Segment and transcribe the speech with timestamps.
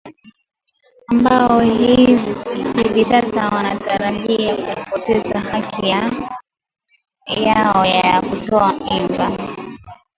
[1.11, 6.11] ambao hivi sasa wanatarajia kupoteza haki ya
[7.29, 9.37] yao ya kutoa mimba